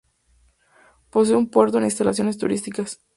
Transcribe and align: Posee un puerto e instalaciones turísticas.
Posee 1.11 1.35
un 1.35 1.47
puerto 1.51 1.77
e 1.77 1.83
instalaciones 1.83 2.39
turísticas. 2.39 3.01